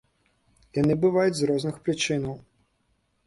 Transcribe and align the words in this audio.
Яны 0.77 0.93
бываюць 1.03 1.37
з 1.39 1.49
розных 1.51 1.77
прычынаў. 1.89 2.35